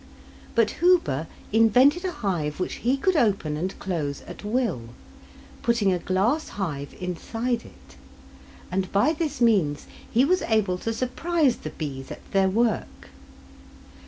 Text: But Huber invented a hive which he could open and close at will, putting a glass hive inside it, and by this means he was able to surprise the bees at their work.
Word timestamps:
But 0.55 0.71
Huber 0.81 1.27
invented 1.53 2.03
a 2.03 2.11
hive 2.11 2.59
which 2.59 2.77
he 2.81 2.97
could 2.97 3.15
open 3.15 3.55
and 3.55 3.77
close 3.77 4.21
at 4.23 4.43
will, 4.43 4.89
putting 5.61 5.93
a 5.93 5.99
glass 5.99 6.49
hive 6.57 6.95
inside 6.99 7.63
it, 7.65 7.97
and 8.71 8.91
by 8.91 9.13
this 9.13 9.39
means 9.39 9.85
he 10.11 10.25
was 10.25 10.41
able 10.41 10.79
to 10.79 10.91
surprise 10.91 11.57
the 11.57 11.69
bees 11.69 12.09
at 12.09 12.31
their 12.31 12.49
work. 12.49 13.09